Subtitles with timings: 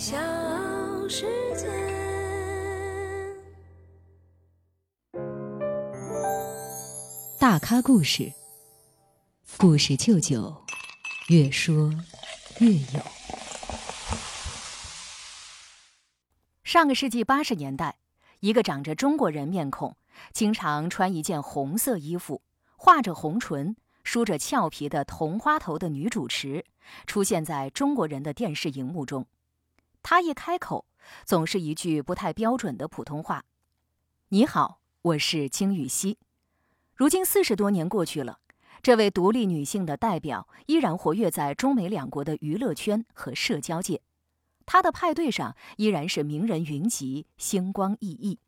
[0.00, 0.16] 小
[1.10, 1.68] 世界。
[7.38, 8.32] 大咖故事，
[9.58, 10.64] 故事舅舅，
[11.28, 11.92] 越说
[12.60, 13.02] 越有。
[16.64, 17.98] 上个世纪八十年代，
[18.40, 19.94] 一个长着中国人面孔、
[20.32, 22.40] 经常穿一件红色衣服、
[22.74, 26.64] 画着红唇、梳着俏皮的同花头的女主持，
[27.06, 29.26] 出现在中国人的电视荧幕中。
[30.10, 30.86] 她一开口，
[31.24, 33.44] 总是一句不太标准的普通话
[34.30, 36.18] ：“你好，我是金雨熙。”
[36.96, 38.40] 如今四十多年过去了，
[38.82, 44.02] 这位独立女性的代表依然活跃在中美两国的娱乐圈和社交界。
[44.66, 48.40] 她的派对上依然是名人云集，星光熠熠。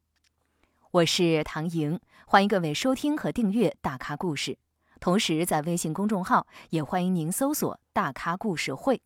[0.90, 4.50] 我是唐莹，欢迎各位收听和订阅《大咖故事》，
[4.98, 9.00] 同时在微信公众号也欢迎您搜索“大咖故事会”，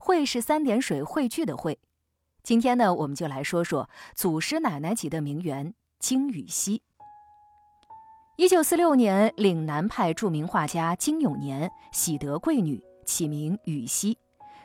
[0.00, 1.78] 会是三点水汇聚的会。
[2.42, 6.82] 今天呢，我们就来说说祖师奶奶级的名媛金雨熙。
[8.36, 14.16] 一九四六年，岭南派著名画家金永年喜得贵女，起名雨熙，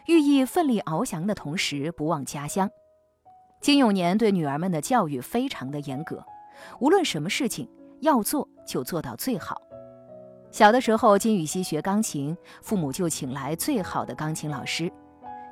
[0.06, 2.70] 寓意奋力翱翔的同时不忘家乡。
[3.60, 6.24] 金永年对女儿们的教育非常的严格，
[6.80, 7.68] 无论什么事情
[8.02, 9.62] 要做就做到最好。
[10.52, 14.92] 小的时候，金雨熙学钢琴，父母就请来最好的钢琴老师。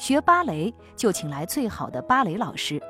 [0.02, 2.82] 学芭蕾就请来最好的芭蕾老师。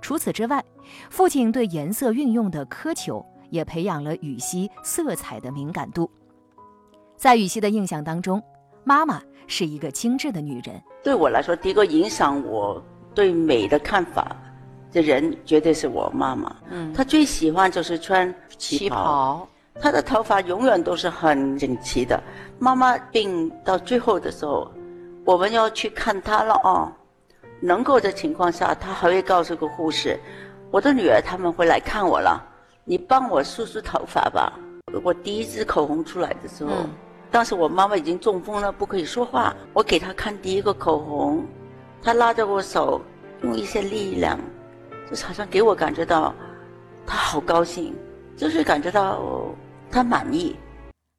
[0.00, 0.64] 除此之外，
[1.10, 6.08] 父亲对颜色运用的苛求也培养了羽西色彩的敏感度。
[7.16, 8.40] 在羽西的印象当中，
[8.84, 10.80] 妈妈是一个精致的女人。
[11.02, 12.80] 对我来说，第一个影响我
[13.12, 14.36] 对美的看法
[14.92, 16.54] 的人，绝对是我妈妈。
[16.70, 19.48] 嗯，她最喜欢就是穿旗袍，
[19.80, 22.22] 她的头发永远都是很整齐的。
[22.60, 24.70] 妈妈病到最后的时候。
[25.26, 26.92] 我们要去看他了哦，
[27.60, 30.16] 能够的情况下，他还会告诉个护士
[30.70, 32.40] ：“我的女儿他们会来看我了，
[32.84, 34.52] 你帮我梳梳头发吧。”
[35.02, 36.70] 我第一支口红出来的时候，
[37.28, 39.52] 当时我妈妈已经中风了，不可以说话。
[39.72, 41.44] 我给她看第一个口红，
[42.00, 43.00] 她拉着我手，
[43.42, 44.38] 用一些力量，
[45.10, 46.32] 就是好像给我感觉到，
[47.04, 47.92] 她好高兴，
[48.36, 49.20] 就是感觉到
[49.90, 50.54] 她满意。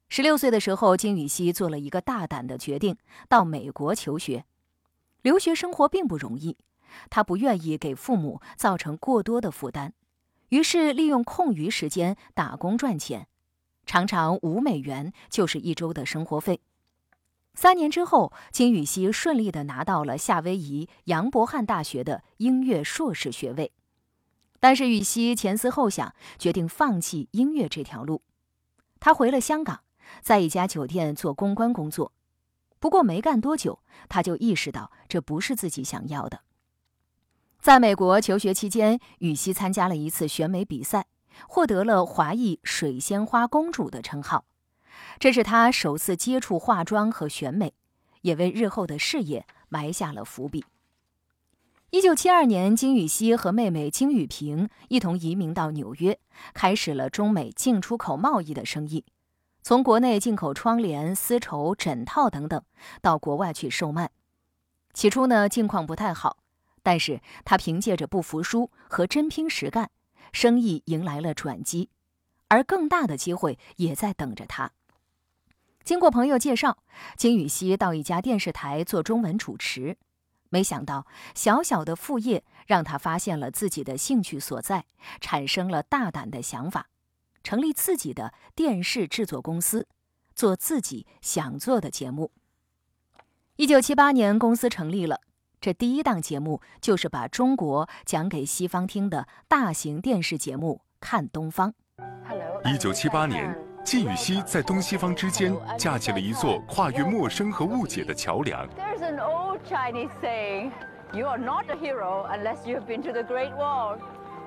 [0.08, 2.96] 十六岁的时候，金宇熙做了一个大胆的决定，
[3.28, 4.44] 到美国求学。
[5.20, 6.56] 留学生活并不容易，
[7.10, 9.92] 他不愿意给父母造成过多的负担，
[10.48, 13.28] 于是利用空余时间打工赚钱，
[13.84, 16.62] 常常五美元就是一周的生活费。
[17.54, 23.72] 三年之后，金宇熙顺利的拿到了夏威夷杨伯翰大学的音乐硕士学位。
[24.60, 28.22] 但是雨熙前思后想，决定放弃音乐这条路，
[28.98, 29.80] 他回了香港。
[30.20, 32.12] 在一家酒店做公关工作，
[32.78, 36.40] 不过没干多久，他就意识到这不是自己想要的。
[37.60, 41.06] 在美国求学期间，羽西参加了一次选美比赛，
[41.48, 44.44] 获得了“华裔水仙花公主”的称号，
[45.18, 47.74] 这是他首次接触化妆和选美，
[48.22, 50.64] 也为日后的事业埋下了伏笔。
[51.90, 56.20] 一九七二年，金羽西和妹妹金宇萍一同移民到纽约，
[56.54, 59.04] 开始了中美进出口贸易的生意。
[59.68, 62.64] 从国内进口窗帘、丝绸、枕套等等，
[63.02, 64.08] 到国外去售卖。
[64.94, 66.38] 起初呢，境况不太好，
[66.82, 69.90] 但是他凭借着不服输和真拼实干，
[70.32, 71.90] 生意迎来了转机，
[72.48, 74.72] 而更大的机会也在等着他。
[75.84, 76.78] 经过朋友介绍，
[77.18, 79.98] 金宇熙到一家电视台做中文主持，
[80.48, 84.86] 没想到小小的副业让他发现了自己的兴趣所在，
[85.20, 86.88] 产生了大胆的想法。
[87.42, 89.86] 成立自己的电视制作公司，
[90.34, 92.30] 做自己想做的节目。
[93.56, 95.20] 一九七八年，公司成立了，
[95.60, 101.74] 这第一档节目就是把中国讲给西方听的大型电视节目《看东方》。
[102.72, 108.68] 一九七八年，金宇熙在东西方之间架起了一座跨越陌生和误解的桥梁。
[108.70, 110.70] There's an old Chinese saying,
[111.12, 113.98] "You are not a hero unless you have been to the Great Wall."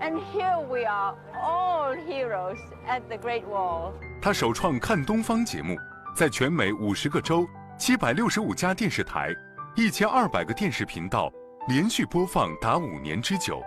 [0.01, 2.57] And here we are, all heroes
[2.88, 3.92] at the Great Wall.
[4.19, 5.77] 他首创《看东方》节目，
[6.15, 9.30] 在全美五十个州、七百六十五家电视台、
[9.75, 11.31] 一千二百个电视频道
[11.68, 13.62] 连续播放达五年之久，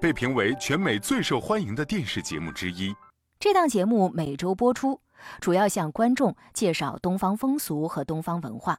[0.00, 2.94] 被评为全美最受欢迎的电视节目之一。
[3.40, 5.00] 这档节目每周播出，
[5.40, 8.78] 主要向观众介绍东方风俗和东方文化。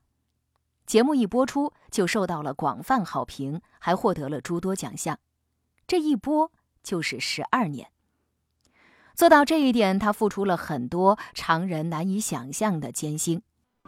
[0.86, 5.20] 节目一播出就受到了广泛好评，还获得了诸多奖项。
[5.86, 6.50] 这一播。
[6.86, 7.88] 就是十二年，
[9.16, 13.42] 做到这一点，他付出了很多常人难以想象的艰辛。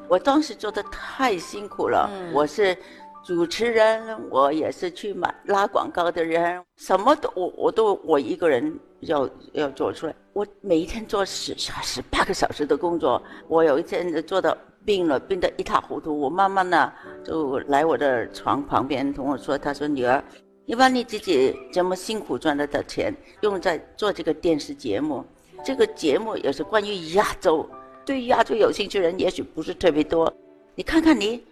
[0.09, 2.75] 我当时做的太辛苦了，我是
[3.23, 10.15] 主持人，我也是去买拉广告的人，什么都我我都我一个人要要做出来。
[10.33, 16.17] 我每一天做十十八个小时的工作，我有一天做到病了，病得一塌糊涂。
[16.19, 16.91] 我妈妈呢
[17.23, 20.23] 就来我的床旁边同我说：“她说女儿，
[20.69, 25.23] 你把你自己这么辛苦赚来的钱用在做这个电视节目，
[25.63, 27.65] 这个节目也是关于亚洲，
[28.05, 30.31] 对亚洲有兴趣的人也许不是特别多。
[30.75, 31.43] 你看看你。”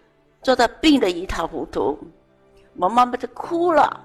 [0.42, 1.98] 做的病得一塌糊涂，
[2.76, 4.00] 我妈妈就哭了，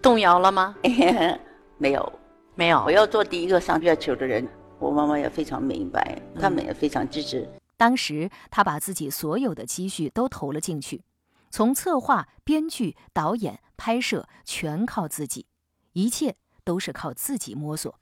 [0.00, 0.74] 动摇了吗？
[1.76, 2.12] 没有，
[2.54, 2.82] 没有。
[2.86, 4.48] 我要做第一个上月球的人，
[4.78, 7.46] 我妈妈也非常明白，他们也非常支持。
[7.76, 11.02] 当时他把自己所有的积蓄都投了进去，
[11.50, 15.46] 从策划、编剧、导演、拍摄全靠自己，
[15.92, 17.92] 一切都是靠自己摸索。《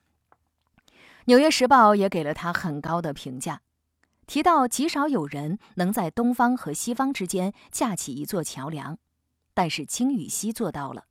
[1.27, 3.63] 纽约时报》也给了他很高的评价。
[4.27, 8.99] 提到极少有人能在东方和西方之间架起一座桥梁，
[9.55, 11.05] 但是金宇熙做到了。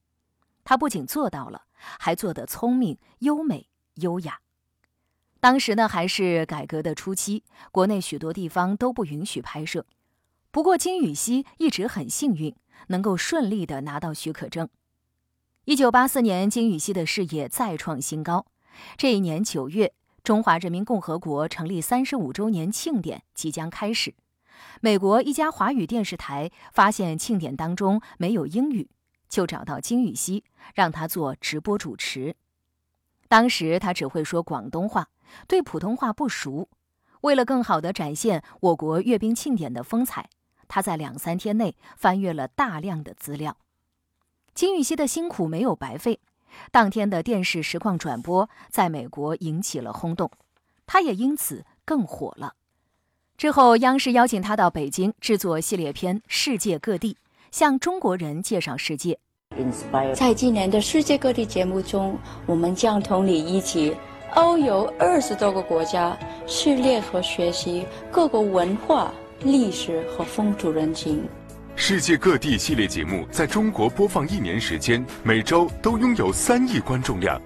[0.65, 4.41] 他不仅做到了，还做得聪明、优美、优雅。
[5.39, 9.85] 当时呢，还是改革的初期，国内许多地方都不允许拍摄。
[10.55, 12.55] 不过金宇熙一直很幸运，
[12.87, 14.69] 能够顺利的拿到许可证。
[15.65, 18.45] 一九八四年，金宇熙的事业再创新高。
[18.95, 19.91] 这一年九月。
[20.23, 24.15] 中华人民共和国成立三十五周年庆典即将开始，
[24.79, 28.89] 美国一家华语电视台发现庆典当中没有英语，
[29.27, 32.33] 就找到金宇熙，让他做直播主持。
[33.27, 35.09] 当时他只会说广东话，
[35.49, 36.69] 对普通话不熟。
[37.21, 40.29] 为了更好地展现我国阅兵庆典的风采，
[40.67, 43.57] 他在两三天内翻阅了大量的资料。
[44.53, 46.19] 金玉熙的辛苦没有白费。
[46.71, 50.31] 当天的电视实况转播在美国引起了轰动，
[50.87, 52.53] 他也因此更火了。
[53.37, 57.13] 之后，央视邀请他到北京制作系列片《世界各地》，
[57.51, 59.19] 向中国人介绍世界。
[60.13, 63.93] 在今年的世界各地节目中，我们将同你一起
[64.33, 66.17] 遨游二十多个国家，
[66.47, 69.13] 试猎和学习各国文化、
[69.45, 71.23] 历史和风土人情。
[71.75, 77.39] 世界各地系列节目在中国播放一年时间，每周都拥有三亿观众量，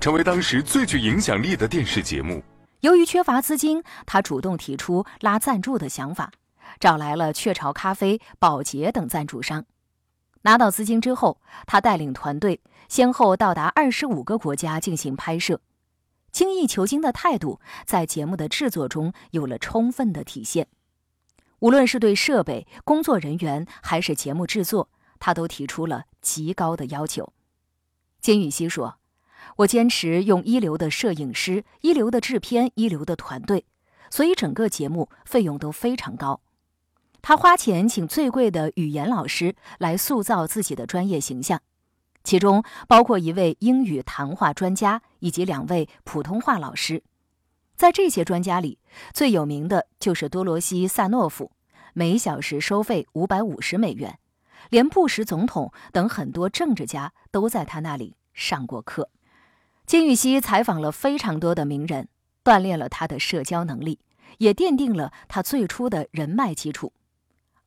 [0.00, 2.42] 成为当时最具影响力的电视节目。
[2.80, 6.32] 由于缺乏资金，他主动提出拉赞助的想法，
[6.80, 9.66] 找来了雀巢咖啡、宝洁等赞助商。
[10.42, 15.60] 拿到资金之后，他带领团队先后到达二十五个国家进行拍摄，
[16.32, 20.66] 精益求精的态度在节目的制作中有了充分的体现。
[21.60, 27.32] 无论是对设备、工作人员，还是节目制作，他都提出了极高的要求。
[28.20, 28.98] 金宇熙说
[29.58, 33.64] ：“我坚持用一流的摄影师、一流的制片、一流的团队，
[34.10, 36.40] 所以整个节目费用都非常高。
[37.22, 41.60] 他花钱请最贵的语言老师来塑造自己的专业形象，
[42.22, 47.02] 其中包括一位英语谈话专家以及两位普通话老师。”
[47.76, 48.78] 在这些专家里，
[49.12, 51.52] 最有名的就是多罗西·萨诺夫，
[51.92, 54.18] 每小时收费五百五十美元，
[54.70, 59.10] 连布什总统等很多政治家都在他那里上过课。
[59.84, 62.08] 金宇熙采访了非常多的名人，
[62.42, 64.00] 锻炼了他的社交能力，
[64.38, 66.92] 也奠定了他最初的人脉基础。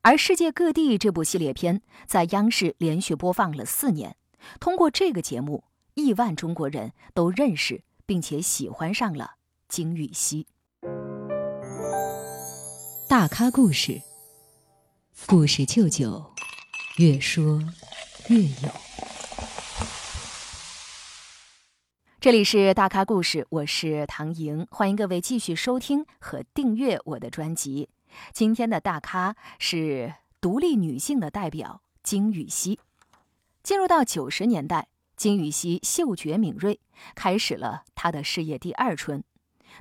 [0.02, 4.16] 而世界各地这部系列片在央视连续播放了四年，
[4.58, 9.36] 通过这个节目，亿万中国人都认识并且喜欢上了。
[9.70, 10.48] 金宇熙，
[13.08, 14.02] 大咖故事，
[15.26, 16.34] 故事舅舅，
[16.98, 17.62] 越说
[18.26, 18.68] 越有。
[22.18, 27.90] 这里是大咖故事，我是唐莹，欢迎各位继续收听和订阅我的专辑。
[28.32, 32.80] 今天的大咖是独立女性的代表金宇熙。
[33.62, 36.80] 进入到九十年代，金宇熙嗅觉敏锐，
[37.14, 39.22] 开始了她的事业第二春。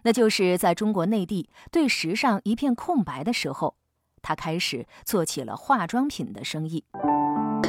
[0.03, 3.75] 那就是在中国内地对时尚一片空白的时候，
[4.22, 6.84] 他开始做起了化妆品的生意。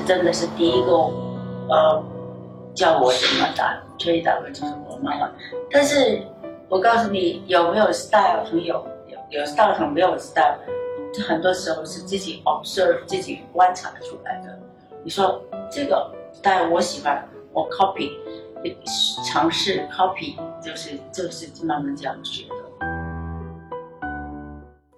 [0.06, 0.92] 真的是第一个，
[1.68, 2.02] 呃，
[2.74, 5.30] 叫我怎么的推导的就是我妈妈。
[5.70, 6.22] 但是
[6.68, 8.74] 我告诉你，有没有 style 和有
[9.08, 10.58] 有有 style 和没有 style，
[11.26, 14.58] 很多时候是自己 observe 自己观察出来的。
[15.04, 18.10] 你说这个 style 我喜欢，我 copy。
[19.26, 22.54] 尝试 copy，就是就是慢慢这样学的。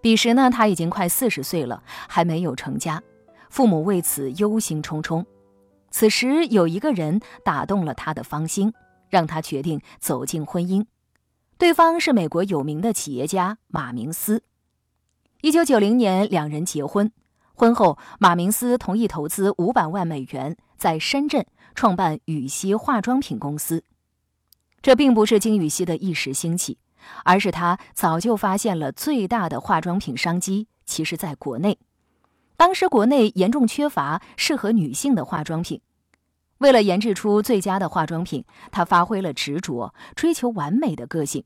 [0.00, 3.02] 彼时呢，他已经快四十岁了，还没有成家，
[3.50, 5.24] 父母为此忧心忡忡。
[5.90, 8.72] 此时有一个人打动了他的芳心，
[9.08, 10.86] 让他决定走进婚姻。
[11.56, 14.42] 对方是美国有名的企业家马明斯。
[15.42, 17.12] 一九九零年，两人结婚。
[17.54, 23.84] 婚后，马明斯同意投资五百万美元在深圳创办羽西化妆品公司。
[24.80, 26.78] 这并不是金羽西的一时兴起，
[27.24, 31.78] 而是他早就发现了最大的化妆品商机，其实在国内。
[32.56, 35.80] 当时国内严重缺乏适合女性的化妆品，
[36.58, 41.44] 为了研制出最佳的化妆品，他发挥了执着、追求完美的个性，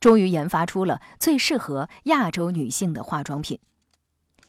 [0.00, 3.58] 终于研发出了最适合亚洲女性的化妆品。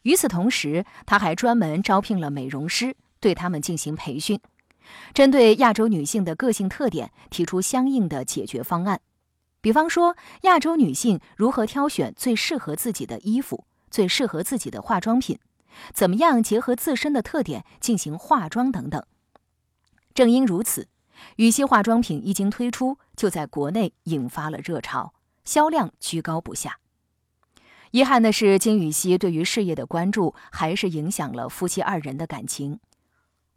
[0.03, 4.39] 与此同时，他还专门招聘了美容师，对他们进行培训。
[5.13, 9.01] 针对亚洲女性的个性特点，提出相应的解决方案。
[9.61, 15.37] 比方说，亚洲女性如何挑选最适合自己的衣服、最适合自己的化妆品，
[15.93, 19.05] 怎么样结合自身的特点进行化妆等等。
[20.13, 20.87] 正因如此，
[21.35, 25.13] 羽西化妆品一经推出，就在国内引发了热潮，
[25.45, 26.79] 销量居高不下。
[27.91, 32.79] 遗憾的是，金羽西对于事业的关注，还是影响了夫妻二人的感情。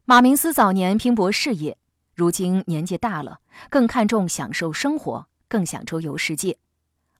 [0.06, 1.78] 马明斯早年拼搏事业，
[2.14, 6.58] 如今年纪大了，更看重享受生活，更想周游世界。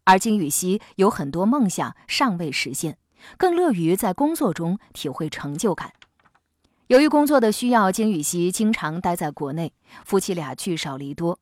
[0.05, 2.99] 而金宇熙有很多梦想尚未实现，
[3.39, 5.95] 更乐于在工作中体会成就感。
[6.89, 9.73] 由于工作的需要，金宇熙经常待在国内，
[10.05, 11.39] 夫妻俩聚少离多。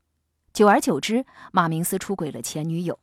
[0.53, 3.01] 久而久之，马明斯出轨了前女友。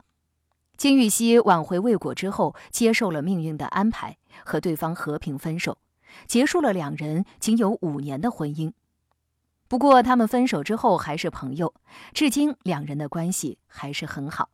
[0.78, 4.16] 金宇熙挽回未果之后，接受了命运的安排，
[4.46, 5.76] 和对方和平分手。
[6.26, 8.72] 结束了两人仅有五年的婚姻，
[9.68, 11.74] 不过他们分手之后还是朋友，
[12.12, 14.50] 至今两人的关系还是很好。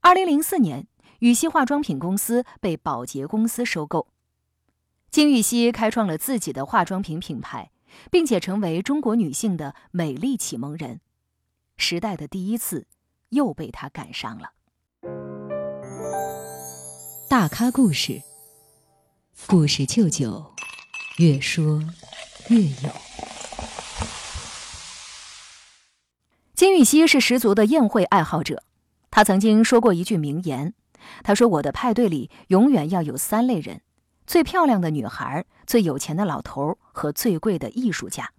[0.00, 0.86] 二零零四年，
[1.18, 4.08] 羽西化妆品公司被宝洁公司收购，
[5.10, 7.70] 金玉熙开创了自己的化妆品品牌，
[8.10, 11.00] 并且成为中国女性的美丽启蒙人。
[11.76, 12.86] 时代的第一次，
[13.30, 14.52] 又被他赶上了。
[17.28, 18.22] 大咖故事。
[19.44, 20.44] 故事舅舅，
[21.18, 21.80] 越说
[22.48, 22.90] 越有。
[26.52, 28.64] 金玉熙是十足的宴会爱好者，
[29.08, 30.74] 他曾经说过一句名言
[31.22, 33.82] ：“他说我的派对里永远要有三类人：
[34.26, 38.32] 最漂亮的女孩、最有钱的老头和最贵的艺术家。”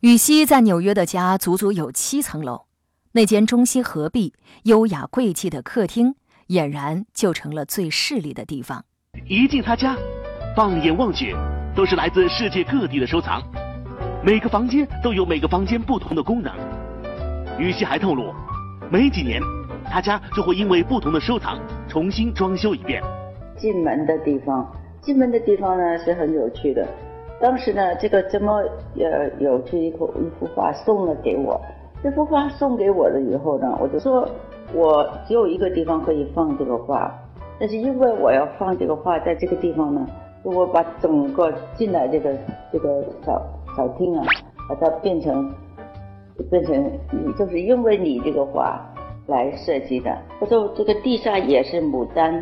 [0.00, 2.66] 羽西在纽约的家足足有七层楼，
[3.12, 4.34] 那间中西合璧、
[4.64, 6.16] 优雅贵气的客厅，
[6.48, 8.84] 俨然就成了最势利的地方。
[9.28, 9.94] 一进他家，
[10.56, 11.36] 放眼望去，
[11.76, 13.42] 都是来自世界各地的收藏。
[14.24, 16.50] 每个房间都有每个房间不同的功能。
[17.58, 18.32] 于西还透露，
[18.90, 19.38] 没几年，
[19.84, 23.02] 他家就会因为不同的收藏重新装修一遍。
[23.54, 24.66] 进门的地方，
[25.02, 26.88] 进门的地方呢是很有趣的。
[27.38, 28.62] 当时呢，这个这么
[28.98, 31.60] 呃有趣一幅一幅画送了给我。
[32.02, 34.26] 这幅画送给我了以后呢，我就说
[34.72, 37.12] 我只有一个地方可以放这个画。
[37.60, 40.06] 但是因为我要放这个画在这个地方呢，
[40.44, 42.32] 我把整个进来这个
[42.72, 43.42] 这个小
[43.76, 44.24] 小厅啊，
[44.68, 45.52] 把它变成
[46.50, 46.90] 变成
[47.36, 48.80] 就是因为你这个画
[49.26, 50.16] 来设计的。
[50.38, 52.32] 我说这个地上也是牡丹，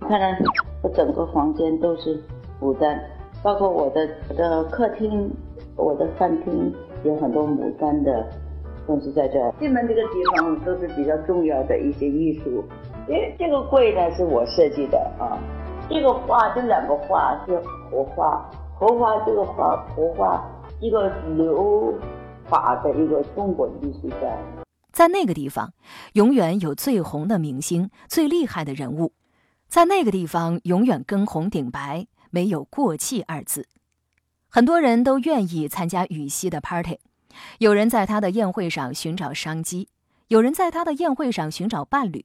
[0.00, 0.38] 你看看
[0.82, 2.22] 我整个房间都是
[2.60, 3.00] 牡丹，
[3.42, 5.28] 包括我的我的客厅、
[5.76, 8.24] 我的饭厅有很多牡丹的
[8.86, 9.52] 东西在这儿。
[9.58, 12.62] 进门这个地方都是比较重要的一些艺术。
[13.08, 15.36] 哎，这个柜呢是我设计的啊，
[15.90, 17.58] 这个画，这两个画是
[17.90, 20.40] 活画，活画这个画活画，
[20.80, 21.92] 一个留
[22.48, 24.26] 法的一个中国艺术家，
[24.92, 25.72] 在那个地方，
[26.12, 29.12] 永远有最红的明星、最厉害的人物，
[29.68, 33.66] 在那个地方永远跟红顶白，没有过气二字。
[34.48, 37.00] 很多人都愿意参加羽西的 party，
[37.58, 39.88] 有人在他的宴会上寻找商机，
[40.28, 42.24] 有人在他的宴会上寻找伴侣。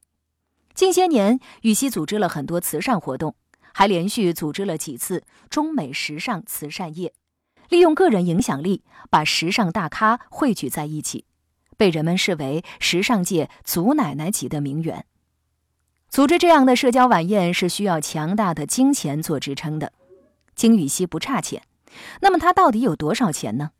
[0.77, 3.33] 近些年，羽西组织了很多慈善活动，
[3.73, 7.15] 还连续组织了几次中美时尚慈善夜，
[7.69, 11.25] 利用个人影响力把时尚大咖汇聚在一起，
[11.77, 15.03] 被人们视为时尚界祖奶奶级的名媛。
[16.09, 19.93] 组织这样的社交晚宴是需要强大的金钱做支撑的。
[20.53, 21.63] 金羽西不差钱，
[22.21, 23.71] 那么他到底有多少钱呢？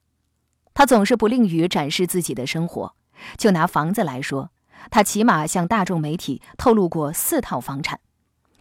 [0.74, 2.96] 他总是不吝于展示自己的生活。
[3.38, 4.50] 就拿房子来说。
[4.89, 8.00] 他起码向大众媒体透露过四套房产，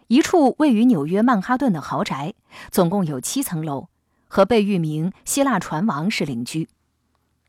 [0.08, 2.34] 一处位于纽约曼哈顿的豪宅，
[2.70, 3.88] 总共有七层楼，
[4.28, 6.68] 和被誉名希腊船王是邻居。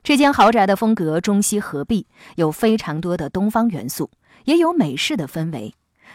[0.04, 4.10] 这间豪宅的风格中西合璧，有非常多的东方元素，
[4.46, 5.74] 也有美式的氛围，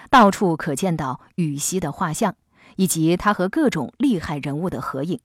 [0.08, 2.34] 到处可见到羽西的画像，
[2.76, 5.20] 以及他和各种厉害人物的合影。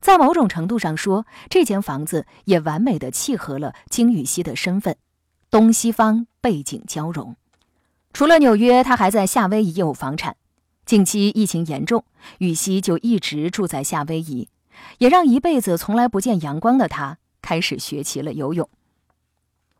[0.00, 4.96] 在某种程度上说，这间房子也完美的契合了金羽西的身份。
[5.50, 7.36] 东西方背景交融。
[8.12, 10.36] 除了纽约，他还在夏威夷有房产。
[10.84, 12.04] 近期疫情严重，
[12.38, 14.48] 羽西就一直住在夏威夷，
[14.98, 18.68] 也让一辈子从来不见阳光的他开始学起了游泳。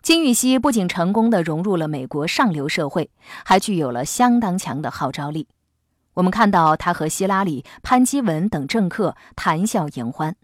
[0.02, 3.10] 金羽西不仅成功的融入了美国上流社会，
[3.44, 5.48] 还具有了相当强的号召力。
[6.14, 10.36] 我们看到他和希拉里、潘基文等政客谈笑言欢，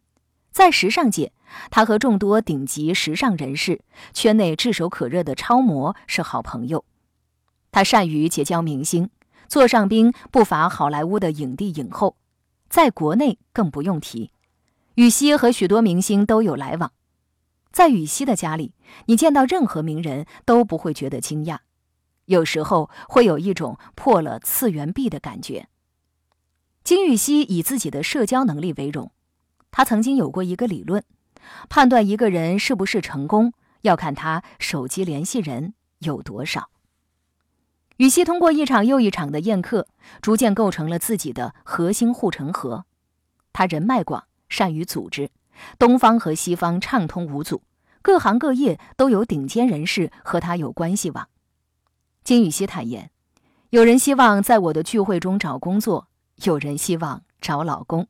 [0.55, 1.33] 在时尚界，
[1.69, 3.81] 他和众多顶级时尚人士、
[4.13, 6.85] 圈内炙手可热的超模是好朋友。
[7.73, 9.11] 他善于结交明星，
[9.49, 12.17] 座上宾不乏好莱坞的影帝影后，
[12.69, 14.31] 在国内更不用提。
[14.95, 16.93] 羽西和许多明星都有来往。
[17.73, 18.75] 在羽西的家里，
[19.07, 21.59] 你见到任何名人都不会觉得惊讶，
[22.27, 25.67] 有时候会有一种破了次元壁的感觉。
[26.85, 29.11] 金羽西以自己的社交能力为荣，
[29.77, 31.03] 他曾经有过一个理论：
[31.69, 36.71] 判断一个人是不是成功，要看他手机联系人有多少。
[37.97, 39.89] 羽西通过一场又一场的宴客，
[40.23, 42.85] 逐渐构成了自己的核心护城河。
[43.53, 45.33] 他人脉广，善于组织。
[45.77, 47.63] 东方和西方畅通无阻，
[48.01, 51.29] 各行各业都有顶尖人士和他有关系网。
[52.23, 53.11] 金宇熙坦言，
[53.71, 56.07] 有人希望在我的聚会中找工作，
[56.45, 58.07] 有人希望找老公。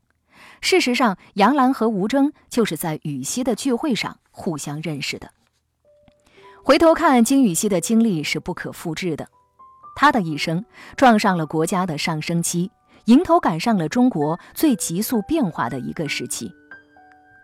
[0.60, 5.30] 事实上，杨澜和吴峥就是在羽西的聚会上互相认识的。
[6.62, 9.28] 回头看金宇熙的经历是不可复制的，
[9.94, 10.64] 他的一生
[10.96, 12.70] 撞上了国家的上升期，
[13.04, 16.50] 迎头赶上了中国最急速变化的一个时期。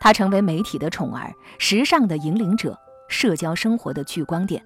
[0.00, 2.78] 他成为媒体的宠儿，时尚的引领者，
[3.10, 4.64] 社交生活的聚光点。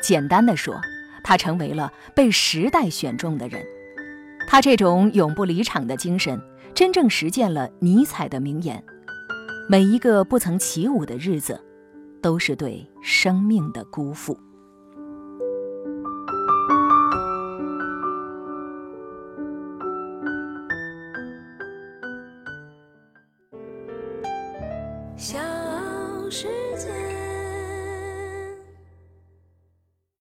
[0.00, 0.80] 简单的说，
[1.24, 3.60] 他成为了被时代选中的人。
[4.46, 6.40] 他这种永不离场的精神，
[6.78, 8.80] 真正实践了尼采的名言：
[9.68, 11.60] 每一个不曾起舞的日子，
[12.22, 14.38] 都是对生命的辜负。